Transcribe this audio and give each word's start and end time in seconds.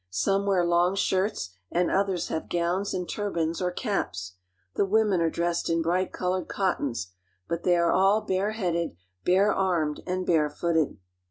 Some 0.09 0.47
wear 0.47 0.65
long 0.65 0.95
shirts 0.95 1.51
and 1.71 1.91
others 1.91 2.29
have 2.29 2.49
gowns 2.49 2.91
and 2.91 3.07
turbans 3.07 3.61
or 3.61 3.69
caps. 3.69 4.33
The 4.73 4.83
women 4.83 5.21
are 5.21 5.29
dressed 5.29 5.69
in 5.69 5.83
bright 5.83 6.11
colored 6.11 6.47
cottons; 6.47 7.11
but 7.47 7.61
they 7.61 7.77
are 7.77 7.91
all 7.91 8.21
bare 8.21 8.53
headed, 8.53 8.95
barearined, 9.23 9.99
and 10.07 10.25
barefooted. 10.25 10.97